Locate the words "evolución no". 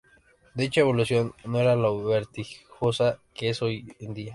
0.81-1.59